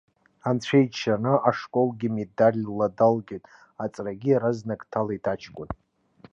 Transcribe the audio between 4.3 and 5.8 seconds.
иаразнак дҭалеит аҷкәын.